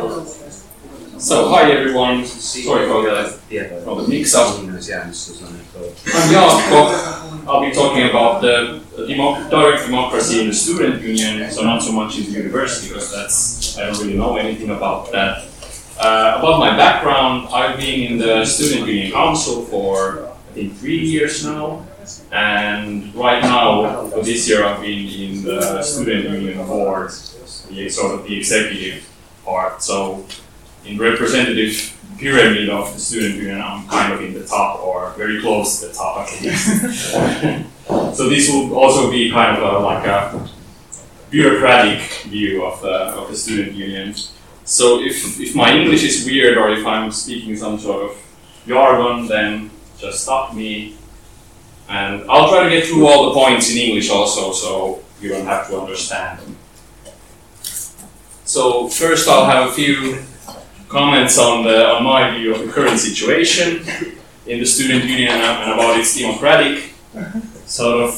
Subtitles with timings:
[0.00, 2.24] So, hi everyone.
[2.24, 3.38] Sorry for the,
[3.84, 4.58] for the mix up.
[4.58, 7.46] I'm Jaakko.
[7.46, 11.92] I'll be talking about the democ- direct democracy in the student union, so not so
[11.92, 15.44] much in the university, because that's, I don't really know anything about that.
[15.98, 20.98] Uh, about my background, I've been in the student union council for, I think, three
[20.98, 21.86] years now.
[22.32, 27.10] And right now, for this year, I've been in the student union board,
[27.68, 29.06] the sort of the executive
[29.44, 29.82] part.
[29.82, 30.26] So
[30.84, 35.40] in representative pyramid of the student union, I'm kind of in the top or very
[35.40, 37.10] close to the top at least.
[38.16, 40.48] so this will also be kind of a, like a
[41.30, 44.14] bureaucratic view of the, of the student union.
[44.64, 48.16] So if, if my English is weird or if I'm speaking some sort of
[48.66, 50.96] jargon, then just stop me.
[51.88, 55.46] And I'll try to get through all the points in English also, so you don't
[55.46, 56.56] have to understand them.
[58.50, 60.18] So first I'll have a few
[60.88, 63.86] comments on the on my view of the current situation
[64.44, 66.92] in the student union and about its democratic
[67.66, 68.10] sort of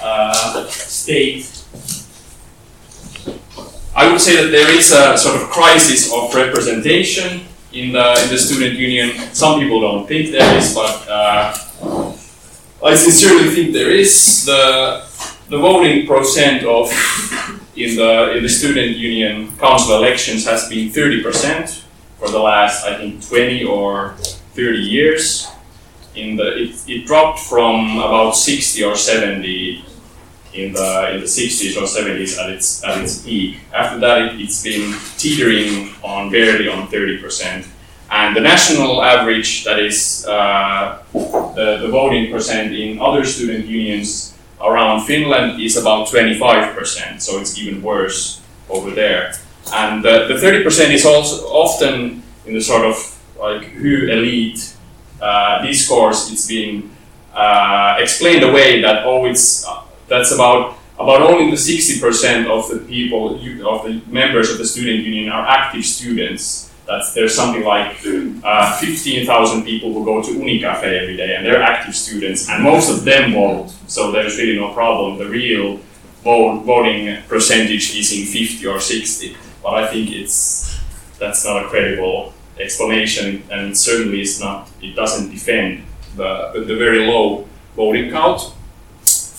[0.00, 1.42] uh, state.
[3.96, 8.28] I would say that there is a sort of crisis of representation in the in
[8.30, 9.18] the student union.
[9.34, 11.52] Some people don't think there is, but uh,
[12.84, 14.46] I sincerely think there is.
[14.46, 15.02] The
[15.50, 16.86] the voting percent of
[17.76, 21.84] in the in the student union council elections has been 30%
[22.18, 24.14] for the last I think 20 or
[24.54, 25.48] 30 years.
[26.14, 29.84] In the it, it dropped from about 60 or 70
[30.52, 33.58] in the in the 60s or 70s at its at its peak.
[33.72, 37.66] After that, it, it's been teetering on barely on 30%.
[38.10, 44.36] And the national average, that is uh, the, the voting percent in other student unions
[44.60, 47.20] around Finland, is about 25%.
[47.20, 49.34] So it's even worse over there.
[49.72, 52.96] And the, the 30% is also often in the sort of
[53.38, 54.74] like who elite
[55.20, 56.30] uh, discourse.
[56.32, 56.90] It's being
[57.34, 62.78] uh, explained away that oh, it's uh, that's about about only the 60% of the
[62.86, 66.69] people of the members of the student union are active students.
[66.90, 67.98] That's there's something like
[68.42, 72.90] uh, 15,000 people who go to Unicafe every day, and they're active students, and most
[72.90, 73.70] of them vote.
[73.86, 75.18] So there's really no problem.
[75.18, 75.78] The real
[76.24, 80.80] vote, voting percentage is in 50 or 60 but I think it's
[81.18, 84.70] that's not a credible explanation, and certainly it's not.
[84.82, 85.84] It doesn't defend
[86.16, 87.46] the the, the very low
[87.76, 88.40] voting count.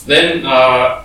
[0.05, 1.03] Then uh,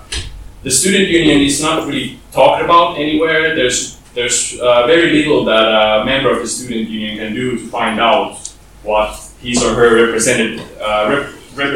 [0.62, 3.54] the student union is not really talked about anywhere.
[3.54, 7.66] There's there's uh, very little that a member of the student union can do to
[7.68, 8.38] find out
[8.82, 9.10] what
[9.42, 11.66] his or her represented, uh, rep-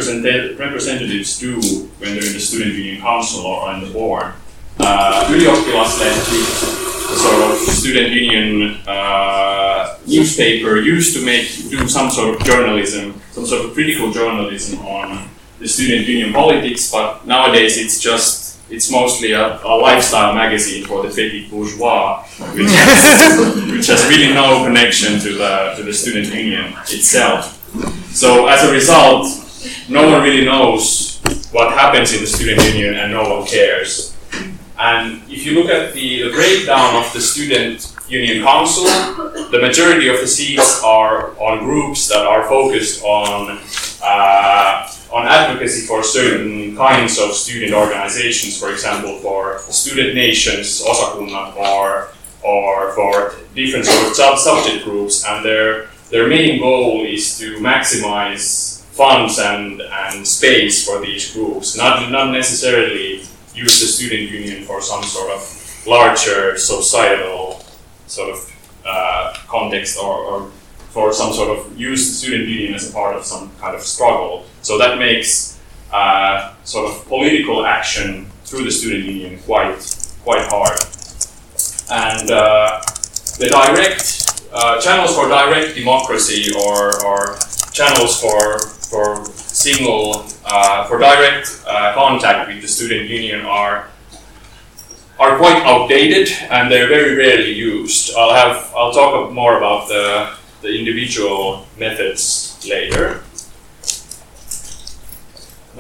[0.59, 1.61] representatives do
[2.01, 4.33] when they're in the student union council or on the board.
[4.81, 6.41] Uh, Ylioppilaslehti,
[7.21, 13.45] sort of student union uh, newspaper, used to make do some sort of journalism, some
[13.45, 18.40] sort of critical journalism on the student union politics, but nowadays it's just
[18.71, 22.23] it's mostly a, a lifestyle magazine for the petit bourgeois,
[22.55, 27.57] which has, which has really no connection to the to the student union itself.
[28.15, 29.27] So as a result,
[29.89, 31.21] no one really knows
[31.53, 34.17] what happens in the student union, and no one cares.
[34.79, 38.85] And if you look at the, the breakdown of the student union council,
[39.51, 43.61] the majority of the seats are on groups that are focused on
[44.03, 51.57] uh, on advocacy for certain kinds of student organizations, for example, for student nations, osakunnat,
[51.57, 52.09] or
[52.43, 57.59] or for different sort of sub subject groups, and their their main goal is to
[57.59, 63.23] maximize funds and, and space for these groups, not not necessarily
[63.55, 65.41] use the student union for some sort of
[65.87, 67.65] larger societal
[68.07, 70.51] sort of uh, context or, or
[70.91, 73.83] for some sort of use the student union as a part of some kind of
[73.83, 74.45] struggle.
[74.63, 75.59] So that makes
[75.93, 79.79] uh, sort of political action through the student union quite
[80.23, 80.79] quite hard.
[81.91, 82.81] And uh,
[83.39, 87.39] the direct uh, channels for direct democracy or, or
[87.73, 88.59] channels for
[88.91, 93.89] for single uh, for direct uh, contact with the student union are
[95.19, 98.15] are quite outdated and they're very rarely used.
[98.17, 103.23] I'll have I'll talk more about the the individual methods later.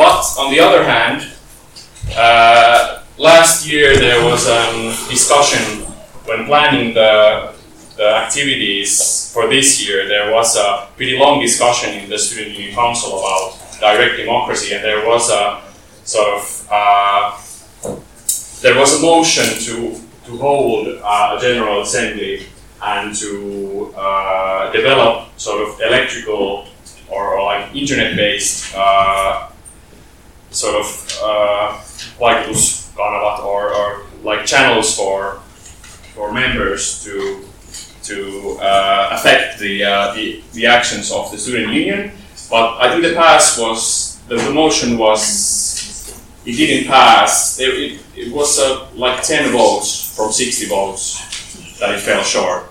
[0.01, 1.31] But on the other hand,
[2.17, 5.85] uh, last year there was a discussion
[6.25, 7.53] when planning the,
[7.99, 10.09] the activities for this year.
[10.09, 14.83] There was a pretty long discussion in the Student Union Council about direct democracy, and
[14.83, 15.61] there was a
[16.05, 17.37] sort of uh,
[18.63, 22.47] there was a motion to to hold uh, a general assembly
[22.83, 26.65] and to uh, develop sort of electrical
[27.11, 29.50] or, or like internet-based uh,
[30.51, 30.87] sort of
[31.23, 31.79] uh,
[32.19, 35.41] vaikutuskanavat or, or like channels for
[36.15, 37.45] for members to
[38.03, 42.11] to uh, affect the, uh, the the actions of the student union.
[42.51, 47.61] But I think the pass was the, the motion was it didn't pass.
[47.61, 52.65] It, it, it was uh, like ten votes from sixty votes that it fell short.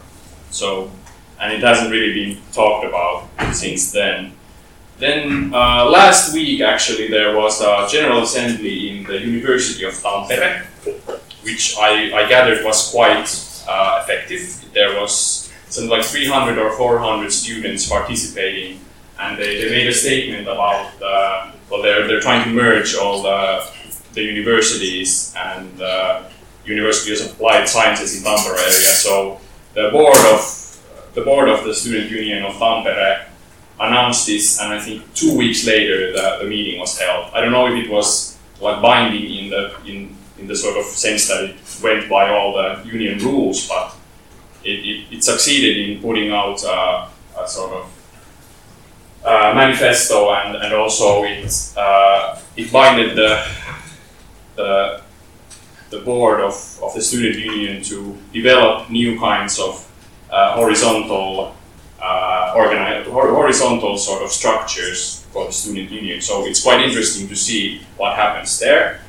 [0.51, 0.91] So
[1.39, 4.33] and it hasn't really been talked about since then.
[4.99, 10.65] Then uh, last week, actually, there was a general assembly in the University of Tampere,
[11.43, 13.27] which I, I gathered was quite
[13.67, 14.43] uh, effective.
[14.73, 18.81] There was something like 300 or 400 students participating,
[19.19, 23.21] and they, they made a statement about uh, well, they're, they're trying to merge all
[23.21, 23.69] the,
[24.13, 25.79] the universities and
[26.65, 28.93] University of Applied Sciences in Tampere area.
[29.05, 29.39] So
[29.73, 30.65] the board of
[31.13, 33.28] the board of the student union of Tampere
[33.79, 37.31] announced this, and I think two weeks later the, the meeting was held.
[37.33, 40.85] I don't know if it was like binding in the in, in the sort of
[40.85, 43.95] sense that it went by all the union rules, but
[44.63, 47.85] it, it, it succeeded in putting out a sort of
[49.55, 53.45] manifesto, and, and also it uh, it binded the
[54.55, 55.01] the
[55.89, 59.89] the board of, of the student union to develop new kinds of
[60.29, 61.55] uh, horizontal
[62.01, 66.21] uh, organi- horizontal sort of structures for the student union.
[66.21, 69.01] So it's quite interesting to see what happens there.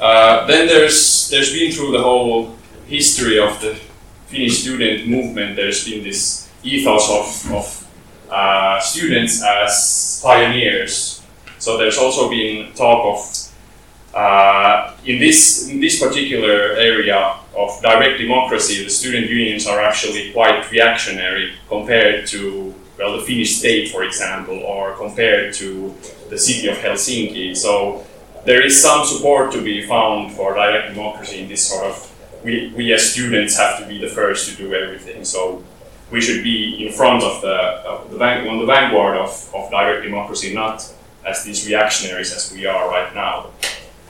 [0.00, 2.54] Uh, then there's there's been through the whole
[2.86, 3.78] history of the
[4.26, 5.56] Finnish student movement.
[5.56, 7.88] There's been this ethos of, of
[8.30, 11.22] uh, students as pioneers.
[11.58, 13.45] So there's also been talk of
[14.16, 20.32] uh, in this in this particular area of direct democracy, the student unions are actually
[20.32, 25.94] quite reactionary compared to well the Finnish state, for example, or compared to
[26.30, 27.54] the city of Helsinki.
[27.54, 28.06] So
[28.46, 32.12] there is some support to be found for direct democracy in this sort of
[32.42, 35.24] we, we as students have to be the first to do everything.
[35.24, 35.62] So
[36.10, 39.70] we should be in front of the, of the van, on the vanguard of, of
[39.70, 40.88] direct democracy, not
[41.26, 43.50] as these reactionaries as we are right now.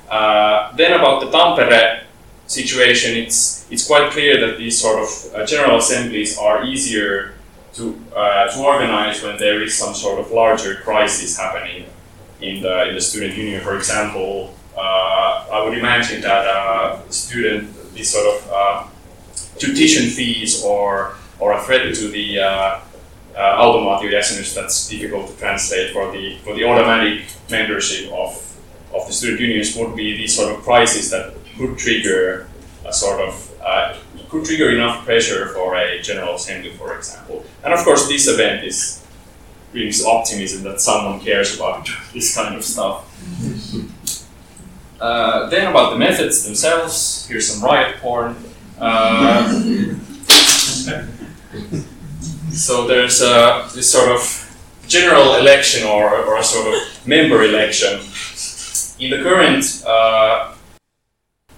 [0.09, 2.05] Uh, then about the Tampere
[2.47, 7.35] situation, it's it's quite clear that these sort of uh, general assemblies are easier
[7.75, 11.87] to uh, to organize when there is some sort of larger crisis happening
[12.41, 13.61] in the in the student union.
[13.63, 18.91] For example, I would imagine that student these sort of
[19.59, 22.81] tuition fees or or a threat to the uh,
[23.37, 28.35] uh, automaatiojäsenyys that's difficult to translate for the for the automatic membership of
[28.95, 32.49] of the student unions would be these sort of crises that could trigger
[32.85, 33.97] a sort of uh,
[34.29, 37.45] could trigger enough pressure for a general assembly, for example.
[37.65, 39.03] And of course, this event is
[39.73, 43.05] brings optimism that someone cares about this kind of stuff.
[44.99, 48.35] Uh, then about the methods themselves, here's some riot porn.
[48.79, 49.53] Uh,
[52.51, 54.43] so there's uh, this sort of
[54.89, 58.01] general election or, or a sort of member election.
[58.99, 60.55] In the current uh,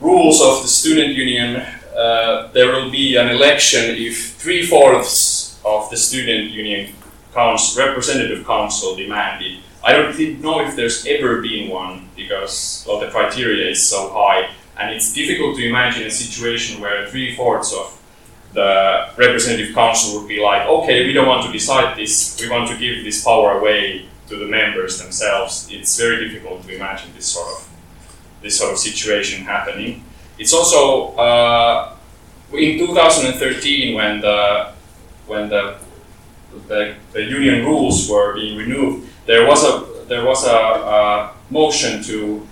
[0.01, 1.65] rules of the student union,
[1.97, 6.93] uh, there will be an election if three fourths of the student union
[7.33, 9.61] council, representative council demanded.
[9.85, 14.51] I don't know if there's ever been one because well, the criteria is so high,
[14.77, 17.95] and it's difficult to imagine a situation where three fourths of
[18.53, 22.69] the representative council would be like, okay, we don't want to decide this, we want
[22.69, 25.69] to give this power away to the members themselves.
[25.71, 27.69] It's very difficult to imagine this sort of
[28.43, 30.05] this sort of situation happening.
[30.39, 31.97] It's also uh,
[32.53, 34.73] in 2013 when the
[35.27, 35.77] when the,
[36.69, 42.03] the, the union rules were being renewed, there was a there was a, a motion
[42.05, 42.47] to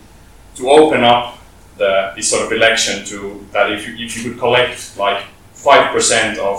[0.56, 1.38] to open up
[1.78, 5.92] the this sort of election to that if you, if you could collect like five
[5.92, 6.58] percent of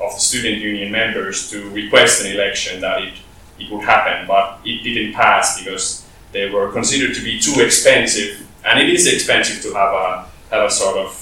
[0.00, 3.14] of the student union members to request an election that it
[3.58, 8.44] it would happen, but it didn't pass because they were considered to be too expensive
[8.64, 11.20] and it is expensive to have a have a sort of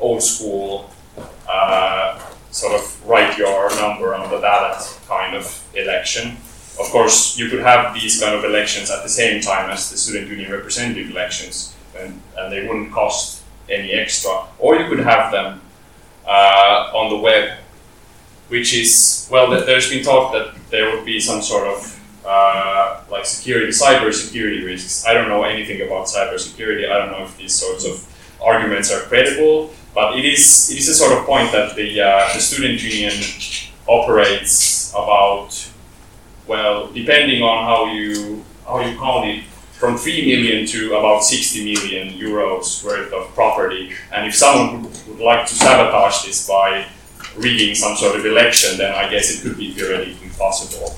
[0.00, 0.90] old school
[1.48, 2.18] uh,
[2.50, 6.36] sort of write your number on the ballot kind of election.
[6.78, 9.96] Of course, you could have these kind of elections at the same time as the
[9.96, 14.44] student union representative elections, and, and they wouldn't cost any extra.
[14.58, 15.60] Or you could have them
[16.26, 17.58] uh, on the web,
[18.48, 19.50] which is well.
[19.50, 24.64] There's been talk that there would be some sort of uh, like security, cyber security
[24.64, 25.06] risks.
[25.06, 26.86] I don't know anything about cyber security.
[26.86, 28.06] I don't know if these sorts of
[28.42, 32.32] arguments are credible, but it is it is a sort of point that the uh,
[32.34, 33.12] the student union
[33.86, 35.70] operates about
[36.46, 41.64] well, depending on how you how you count it, from 3 million to about 60
[41.64, 43.92] million euros worth of property.
[44.12, 46.86] And if someone would, would like to sabotage this by
[47.36, 50.96] rigging some sort of election, then I guess it could be theoretically possible.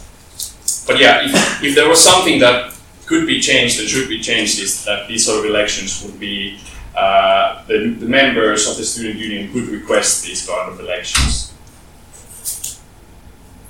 [0.86, 2.74] But yeah, if, if there was something that
[3.06, 6.58] could be changed and should be changed, is that these sort of elections would be
[6.94, 11.52] uh, the, the members of the student union could request these kind of elections.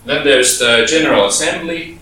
[0.04, 1.98] Then there's the General Assembly.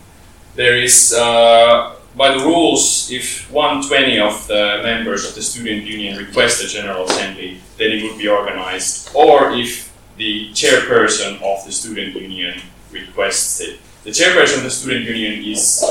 [0.54, 6.18] There is, uh, by the rules, if 120 of the members of the student union
[6.18, 9.10] request a General Assembly, then it would be organized.
[9.14, 13.80] Or if the chairperson of the student union requests it.
[14.04, 15.84] The chairperson of the student union is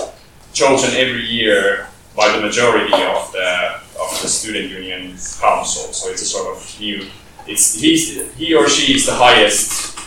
[0.54, 5.92] chosen every year by the majority of the of the student union council.
[5.94, 7.08] So it's a sort of new.
[7.48, 9.98] It's he's, he or she is the highest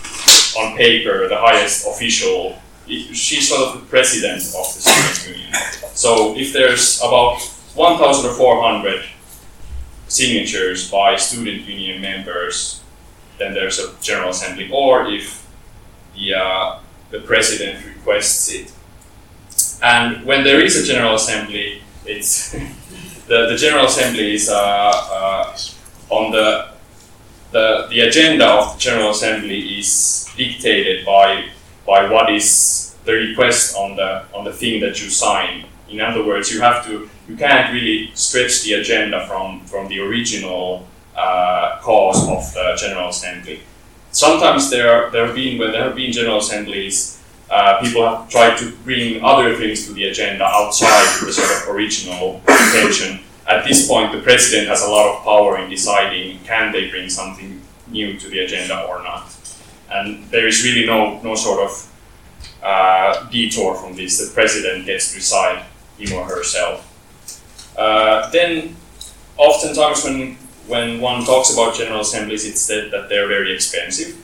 [0.57, 2.57] on paper, the highest official.
[2.87, 5.55] She's sort of the president of the student union.
[5.95, 7.41] So if there's about
[7.75, 9.05] 1,400
[10.09, 12.81] signatures by student union members,
[13.39, 14.71] then there's a general assembly.
[14.73, 15.47] Or if
[16.15, 16.79] the uh,
[17.11, 18.73] the president requests it.
[19.83, 22.53] And when there is a general assembly, it's
[23.29, 25.57] the, the general assembly is uh, uh,
[26.11, 26.69] on the,
[27.53, 31.49] the the agenda of the general assembly is dictated by
[31.87, 35.67] by what is the request on the on the thing that you sign.
[35.89, 40.01] In other words, you have to you can't really stretch the agenda from from the
[40.01, 43.61] original uh, cause of the general assembly.
[44.13, 47.17] Sometimes there there have been when there have been general assemblies,
[47.51, 51.75] uh, people have tried to bring other things to the agenda outside the sort of
[51.75, 53.21] original intention.
[53.49, 57.09] At this point, the president has a lot of power in deciding can they bring
[57.09, 59.33] something new to the agenda or not.
[59.91, 61.93] And there is really no, no sort of
[62.63, 64.19] uh, detour from this.
[64.19, 65.65] The president gets to decide
[65.97, 66.83] him or herself.
[67.79, 68.75] Uh, then,
[69.37, 74.17] oftentimes, when when one talks about general assemblies, it's said that they're very expensive.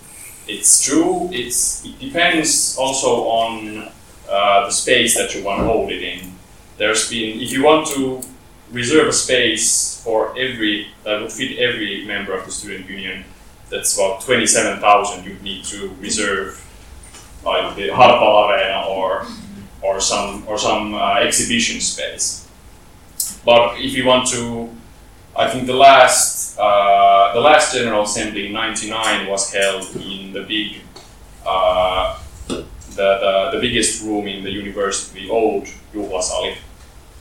[0.48, 1.28] It's true.
[1.32, 3.88] It's it depends also on
[4.28, 6.32] uh, the space that you want to hold it in.
[6.78, 8.22] There's been if you want to
[8.72, 13.24] reserve a space for every that would fit every member of the student union,
[13.70, 15.24] that's about twenty-seven thousand.
[15.24, 16.58] you'd need to reserve
[17.44, 19.26] like the Hartwall Arena or
[19.80, 22.48] or some or some uh, exhibition space.
[23.44, 24.70] But if you want to
[25.34, 30.42] I think the last uh, the last General Assembly in '99 was held in the
[30.42, 30.82] big
[31.46, 36.56] uh, the, the, the biggest room in the university, the old Juhlasali,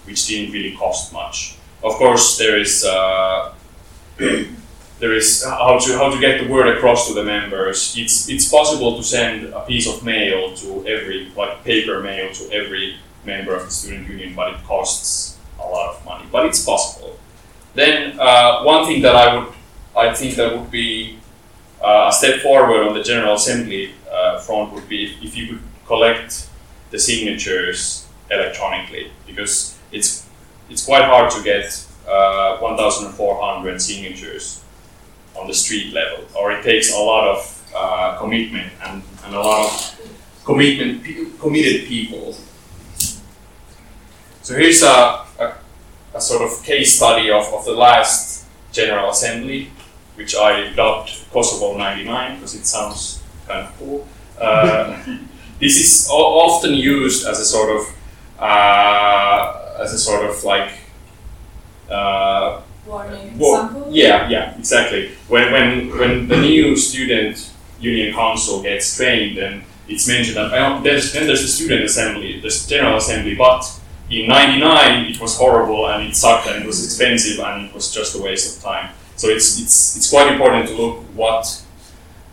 [0.05, 1.57] which didn't really cost much.
[1.83, 3.53] Of course, there is uh,
[4.17, 7.95] there is how to how to get the word across to the members.
[7.97, 12.51] It's it's possible to send a piece of mail to every like paper mail to
[12.51, 16.25] every member of the student union, but it costs a lot of money.
[16.29, 17.17] But it's possible.
[17.73, 19.53] Then uh, one thing that I would,
[19.95, 21.19] I think that would be
[21.81, 25.47] uh, a step forward on the General Assembly uh, front would be if, if, you
[25.47, 26.49] could collect
[26.91, 30.27] the signatures electronically because it's
[30.69, 31.65] it's quite hard to get
[32.07, 34.63] uh, 1,400 signatures
[35.35, 39.39] on the street level, or it takes a lot of uh, commitment and, and a
[39.39, 41.03] lot of commitment
[41.39, 42.35] committed people.
[44.41, 45.55] So here's a, a
[46.13, 49.69] a sort of case study of, of the last General Assembly,
[50.15, 54.07] which I dubbed Kosovo 99 because it sounds kind of cool.
[54.39, 55.03] Uh,
[55.59, 57.95] this is often used as a sort of
[58.39, 60.71] uh, as a sort of like
[61.89, 68.95] uh, warning well, yeah yeah exactly when when when the new student union council gets
[68.95, 73.61] trained and it's mentioned that there's, then there's the student assembly there's general assembly but
[74.11, 77.93] in 99 it was horrible and it sucked and it was expensive and it was
[77.93, 78.91] just a waste of time.
[79.15, 81.63] So it's it's it's quite important to look what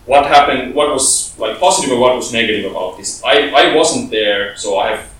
[0.06, 3.22] what happened what was like positive or what was negative about this.
[3.24, 5.10] I i wasn't there so i have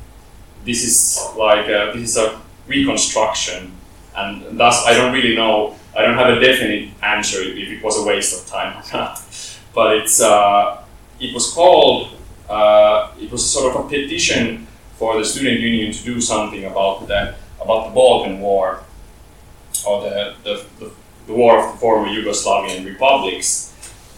[0.65, 3.73] this is like a, this is a reconstruction
[4.17, 7.99] and thus i don't really know i don't have a definite answer if it was
[7.99, 9.23] a waste of time or not.
[9.75, 10.83] But it's uh,
[11.21, 12.11] it was called
[12.49, 14.67] uh, it was sort of a petition
[14.99, 18.83] for the student union to do something about the about the Balkan War
[19.87, 20.91] or the, the, the,
[21.27, 23.73] the war of the former Yugoslavian republics.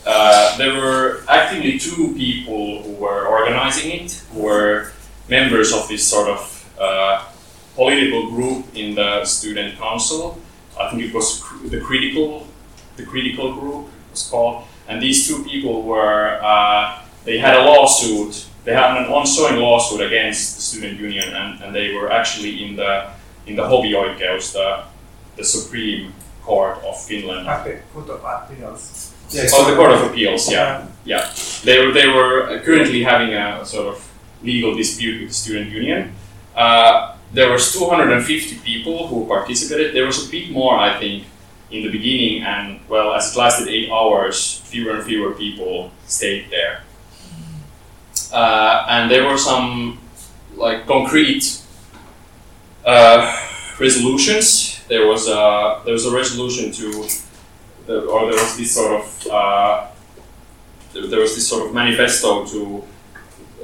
[0.07, 4.93] Uh, there were actively two people who were organizing it, who were
[5.29, 7.27] members of this sort of uh,
[7.75, 10.39] political group in the student council.
[10.79, 12.47] I think it was the critical,
[12.97, 13.89] the critical group.
[14.11, 14.65] was called.
[14.89, 20.00] And these two people were, uh, they had a lawsuit, they had an ongoing lawsuit
[20.00, 23.11] against the student union, and, and they were actually in the
[23.47, 24.85] in the hovioikeus, the,
[25.37, 26.12] the supreme
[26.43, 27.49] court of Finland.
[27.49, 29.14] Okay, Court of Appeals.
[29.55, 30.87] Oh, the Court of Appeals, yeah.
[31.05, 31.31] Yeah.
[31.64, 34.11] They were, they were currently having a sort of
[34.43, 36.12] legal dispute with the student union.
[36.55, 39.95] Uh, there was 250 people who participated.
[39.95, 41.25] There was a bit more, I think,
[41.71, 46.50] in the beginning, and well, as it lasted eight hours, fewer and fewer people stayed
[46.50, 46.83] there.
[48.33, 49.99] Uh, and there were some
[50.57, 51.61] like concrete
[52.85, 53.37] uh,
[53.79, 54.81] resolutions.
[54.89, 57.09] There was a there was a resolution to,
[57.87, 59.87] the, or there was this sort of uh,
[60.93, 62.85] there, there was this sort of manifesto to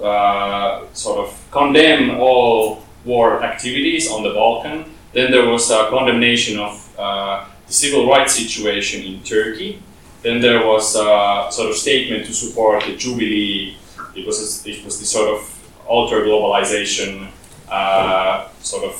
[0.03, 4.85] uh, sort of condemn all war activities on the Balkan.
[5.13, 9.83] Then there was a condemnation of uh, the civil rights situation in Turkey.
[10.23, 13.77] Then there was a sort of statement to support the Jubilee.
[14.17, 15.41] It was it was this sort of
[15.87, 17.29] alter globalization
[17.71, 18.95] uh, sort of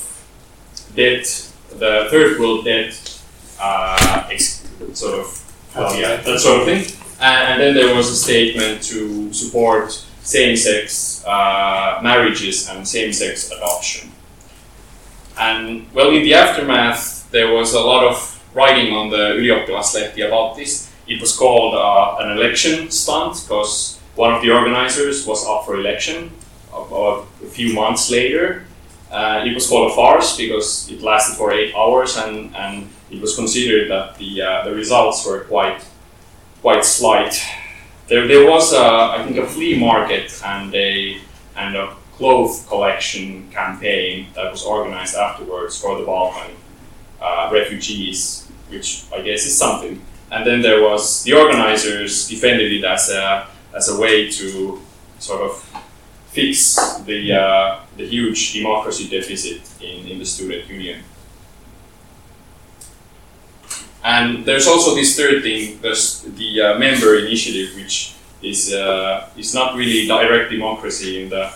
[0.95, 1.25] debt,
[1.69, 3.21] the third world debt,
[3.59, 4.29] uh,
[4.93, 5.43] sort of
[5.75, 6.85] yeah, that sort of thing.
[7.19, 14.11] And, and then there was a statement to support same-sex uh, marriages and same-sex adoption.
[15.39, 20.55] And well, in the aftermath, there was a lot of writing on the Ylioppilaslehti about
[20.55, 20.91] this.
[21.07, 25.75] It was called uh, an election stunt because one of the organizers was up for
[25.75, 26.31] election
[26.73, 28.65] about a few months later.
[29.11, 33.21] Uh, it was called a farce because it lasted for eight hours and, and it
[33.21, 35.85] was considered that the, uh, the results were quite,
[36.61, 37.39] quite slight.
[38.07, 41.19] There, there was, a, I think, a flea market and a,
[41.55, 46.51] and a clothes collection campaign that was organized afterwards for the Balkan
[47.21, 50.01] uh, refugees, which I guess is something.
[50.31, 53.47] And then there was the organizers defended it as a
[53.77, 54.81] as a way to
[55.19, 55.53] sort of
[56.29, 61.03] fix the uh, the huge democracy deficit in, in the student union.
[64.03, 69.53] And there's also this third thing, there's the uh, member initiative, which is uh, is
[69.53, 71.51] not really direct democracy in the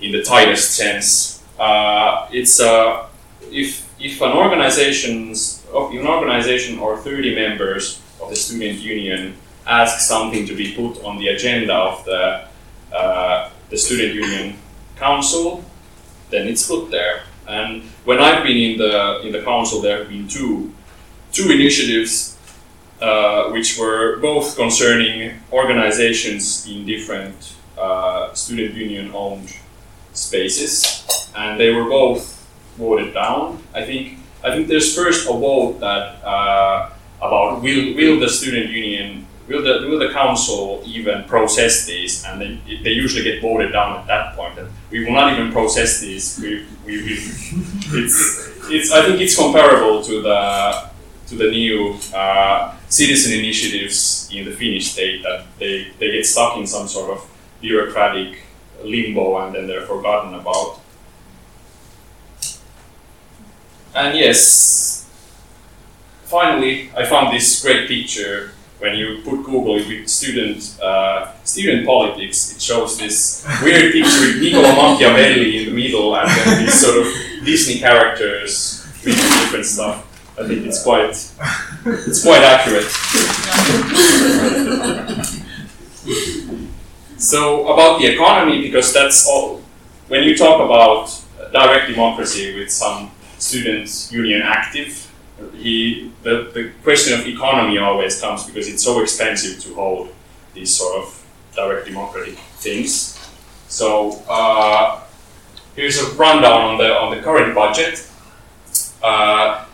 [0.00, 1.42] in the tightest sense.
[1.58, 3.06] Uh, it's uh,
[3.50, 9.34] if if an organization's an organization or 30 members of the student union
[9.68, 12.44] ask something to be put on the agenda of the
[12.92, 14.56] uh, the student union
[14.96, 15.62] council,
[16.30, 17.22] then it's put there.
[17.46, 20.72] And when I've been in the in the council, there have been two
[21.32, 22.36] two initiatives
[23.00, 29.54] uh, which were both concerning organizations in different uh, student union owned
[30.14, 32.44] spaces, and they were both
[32.76, 33.62] voted down.
[33.74, 38.70] I think I think there's first a vote that uh, about will will the student
[38.70, 43.72] union will the will the council even process these, and they, they usually get voted
[43.72, 44.58] down at that point.
[44.90, 46.02] We will not even process.
[46.02, 47.12] We, we, we
[47.98, 50.88] it's it's I think it's comparable to the
[51.28, 56.56] to the new uh, citizen initiatives in the Finnish state that they, they get stuck
[56.56, 57.30] in some sort of
[57.60, 58.42] bureaucratic
[58.82, 60.80] limbo and then they're forgotten about.
[63.94, 65.06] And yes,
[66.24, 68.52] finally, I found this great picture.
[68.78, 74.40] When you put Google with student uh, student politics, it shows this weird picture with
[74.40, 77.06] Niccolo Machiavelli in the middle, and then these sort of
[77.44, 80.04] Disney characters doing different stuff.
[80.38, 82.84] I think it's quite it's quite accurate.
[87.18, 89.60] so about the economy, because that's all.
[90.06, 91.10] When you talk about
[91.52, 95.07] direct democracy with some student union active,
[95.54, 100.14] he the, the question of economy always comes because it's so expensive to hold
[100.54, 103.14] these sort of direct democratic things.
[103.68, 105.02] So uh,
[105.76, 108.08] here's a rundown on the on the current budget.
[109.02, 109.64] Uh,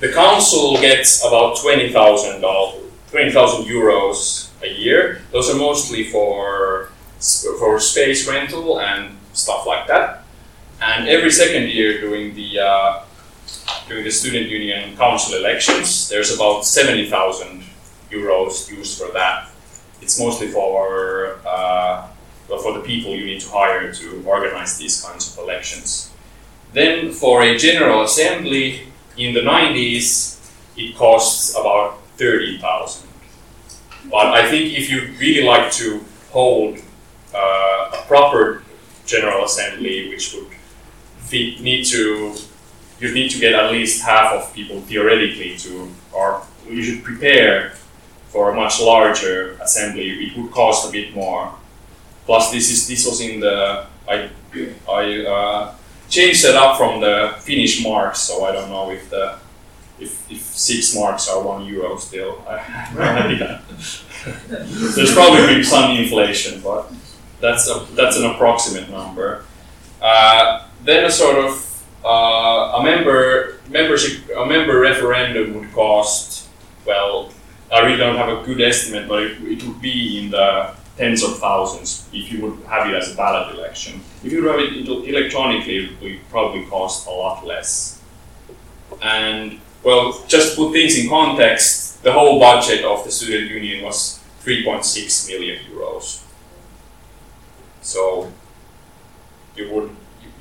[0.00, 5.22] the council gets about twenty thousand dollars, twenty thousand euros a year.
[5.32, 6.90] Those are mostly for
[7.58, 10.24] for space rental and stuff like that.
[10.80, 13.02] And every second year during the uh,
[13.88, 17.64] during the student union council elections, there's about seventy thousand
[18.10, 19.48] euros used for that.
[20.00, 22.06] It's mostly for uh,
[22.48, 26.10] well, for the people you need to hire to organize these kinds of elections.
[26.72, 30.38] Then for a general assembly, in the 90s,
[30.76, 33.08] it costs about 30,000.
[34.10, 36.78] But I think if you really like to hold
[37.34, 38.62] uh, a proper
[39.06, 40.46] General Assembly, which would
[41.60, 42.34] need to,
[43.00, 47.72] you need to get at least half of people theoretically to, or you should prepare
[48.28, 51.54] for a much larger assembly, it would cost a bit more.
[52.26, 54.28] Plus, this is this was in the I
[54.88, 55.74] I uh,
[56.10, 59.38] changed it up from the Finnish marks, so I don't know if the
[59.98, 62.44] if, if six marks are one euro still.
[64.48, 66.92] There's probably some inflation, but
[67.40, 69.44] that's a that's an approximate number.
[70.00, 71.67] Uh, then a sort of
[72.04, 76.48] uh, a member membership a member referendum would cost
[76.86, 77.32] well
[77.72, 81.22] I really don't have a good estimate but it, it would be in the tens
[81.22, 84.00] of thousands if you would have it as a ballot election.
[84.24, 88.00] If you have it electronically it would probably cost a lot less.
[89.02, 93.84] And well just to put things in context the whole budget of the student union
[93.84, 96.22] was 3.6 million euros.
[97.82, 98.32] So
[99.56, 99.90] you would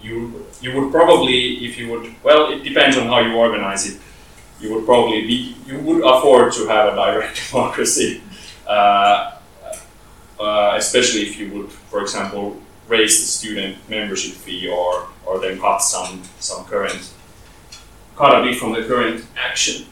[0.08, 4.00] you you would probably if you would well it depends on how you organize it.
[4.60, 8.22] You would probably be you would afford to have a direct democracy
[8.68, 9.38] uh,
[10.40, 15.60] uh, especially if you would for example raise the student membership fee or or then
[15.60, 17.14] cut some some current
[18.18, 19.86] cut a bit from the current action.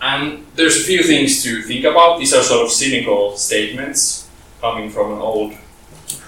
[0.00, 2.18] And there's a few things to think about.
[2.18, 4.28] These are sort of cynical statements
[4.60, 5.54] coming from an old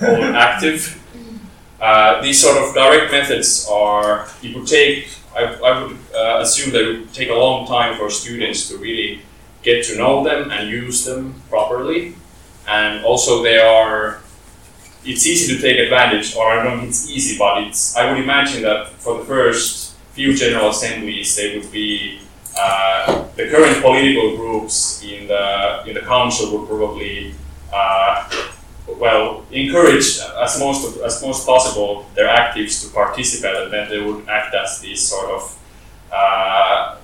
[0.00, 1.02] old active
[1.80, 6.72] uh, these sort of direct methods are, it would take, I, I would uh, assume
[6.72, 9.20] that it would take a long time for students to really
[9.62, 12.14] get to know them and use them properly.
[12.66, 14.20] And also they are,
[15.04, 18.22] it's easy to take advantage, or I don't know it's easy, but it's, I would
[18.22, 22.20] imagine that for the first few general assemblies, they would be,
[22.58, 27.34] uh, the current political groups in the, in the council would probably
[27.72, 28.26] uh,
[28.86, 34.28] well, encourage as most as most possible their actives to participate, and then they would
[34.28, 35.58] act as these sort of
[36.12, 36.96] uh,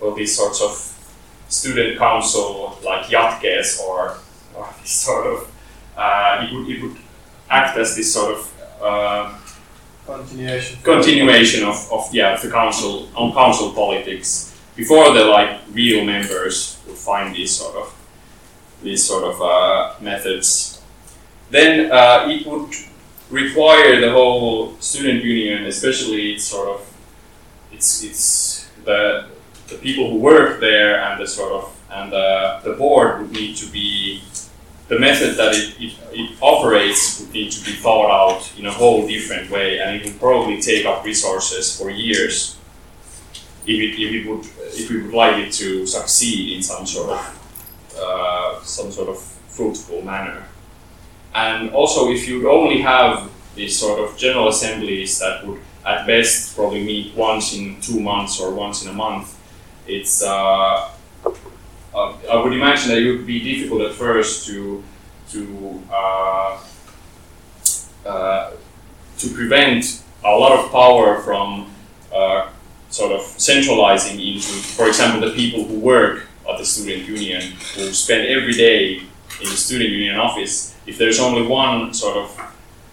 [0.00, 0.72] well, these sorts of
[1.48, 4.18] student council like jatkes or
[4.54, 5.52] or this sort of
[5.96, 6.96] uh, it would it would
[7.48, 9.38] act as this sort of uh,
[10.06, 10.78] Continuation.
[10.84, 16.96] continuation of, of yeah the council on council politics before the like real members would
[16.96, 17.92] find these sort of
[18.84, 20.75] these sort of uh, methods
[21.50, 22.72] then uh, it would
[23.30, 26.92] require the whole student union, especially its sort of
[27.72, 29.26] it's it's the
[29.68, 33.56] the people who work there and the sort of and the, the board would need
[33.56, 34.22] to be
[34.88, 38.70] the method that it, it, it operates would need to be thought out in a
[38.70, 42.56] whole different way and it would probably take up resources for years
[43.66, 44.44] if it, if it would
[44.78, 49.18] if we would like it to succeed in some sort of uh, some sort of
[49.48, 50.44] fruitful manner.
[51.36, 56.56] And also, if you'd only have these sort of general assemblies that would, at best,
[56.56, 59.38] probably meet once in two months or once in a month,
[59.86, 60.90] it's uh,
[61.94, 64.82] uh, I would imagine that it would be difficult at first to
[65.32, 66.58] to uh,
[68.06, 68.50] uh
[69.18, 71.70] to prevent a lot of power from
[72.14, 72.48] uh,
[72.88, 77.42] sort of centralizing into, for example, the people who work at the student union
[77.74, 79.02] who spend every day
[79.40, 82.40] in the student union office if there's only one sort of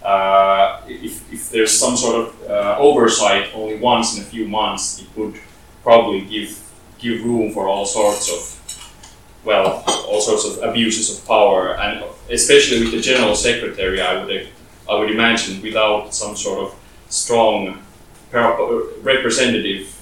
[0.02, 5.00] uh, if, if there's some sort of uh, oversight only once in a few months,
[5.00, 5.34] it would
[5.82, 6.60] probably give
[6.98, 8.60] give room for all sorts of
[9.44, 14.48] well, all sorts of abuses of power, and especially with the general secretary, I would
[14.90, 16.74] I would imagine without some sort of
[17.08, 17.82] strong
[18.32, 19.94] representative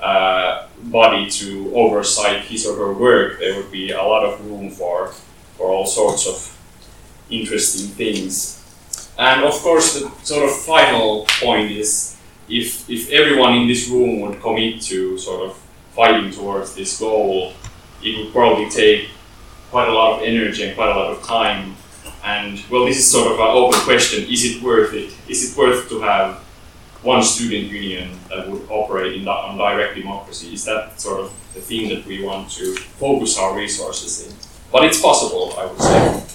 [0.00, 4.70] uh, body to oversight his or her work, there would be a lot of room
[4.70, 5.08] for
[5.56, 6.51] for all sorts of
[7.32, 8.58] interesting things.
[9.18, 12.16] And of course, the sort of final point is
[12.48, 15.56] if, if everyone in this room would commit to sort of
[15.94, 17.52] fighting towards this goal,
[18.02, 19.08] it would probably take
[19.70, 21.76] quite a lot of energy and quite a lot of time.
[22.24, 25.12] And well, this is sort of an open question: Is it worth it?
[25.28, 26.36] Is it worth to have
[27.02, 30.52] one student union that would operate in on direct democracy?
[30.54, 34.34] Is that sort of the thing that we want to focus our resources in?
[34.70, 36.31] But it's possible, I would say.